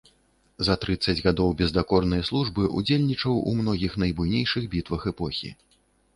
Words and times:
За 0.69 0.75
трыццаць 0.85 1.21
гадоў 1.25 1.51
бездакорнай 1.59 2.23
службы 2.31 2.71
ўдзельнічаў 2.81 3.39
у 3.53 3.55
многіх 3.61 4.01
найбуйнейшых 4.07 4.63
бітвах 4.75 5.01
эпохі. 5.15 5.55